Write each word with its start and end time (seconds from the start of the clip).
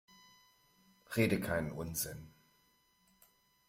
Rede 1.15 1.39
keinen 1.39 1.71
Unsinn! 1.71 2.33